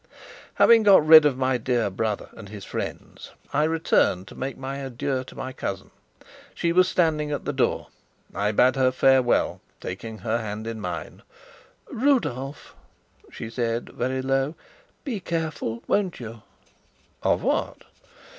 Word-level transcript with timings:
Having 0.55 0.81
got 0.81 1.05
rid 1.05 1.25
of 1.27 1.37
my 1.37 1.59
dear 1.59 1.91
brother 1.91 2.29
and 2.35 2.49
his 2.49 2.65
friends, 2.65 3.33
I 3.53 3.65
returned 3.65 4.27
to 4.29 4.33
make 4.35 4.57
my 4.57 4.77
adieu 4.77 5.23
to 5.25 5.35
my 5.35 5.53
cousin. 5.53 5.91
She 6.55 6.71
was 6.71 6.89
standing 6.89 7.29
at 7.29 7.45
the 7.45 7.53
door. 7.53 7.89
I 8.33 8.51
bade 8.51 8.75
her 8.77 8.91
farewell, 8.91 9.61
taking 9.79 10.17
her 10.17 10.39
hand 10.39 10.65
in 10.65 10.81
mine. 10.81 11.21
"Rudolf," 11.91 12.73
she 13.31 13.47
said, 13.47 13.89
very 13.89 14.23
low, 14.23 14.55
"be 15.03 15.19
careful, 15.19 15.83
won't 15.85 16.19
you?" 16.19 16.41
"Of 17.21 17.43
what?" 17.43 17.83